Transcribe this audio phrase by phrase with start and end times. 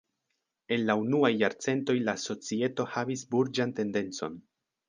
[0.77, 4.43] En la unuaj jarcentoj la societo havis burĝan tendencon.